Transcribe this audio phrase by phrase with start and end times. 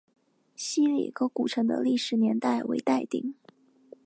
[0.55, 3.35] 希里沟古城的历史年代为待定。